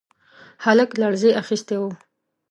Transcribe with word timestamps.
هلک 0.63 0.89
لړزې 1.01 1.31
اخيستی 1.41 1.77
و. 1.79 1.83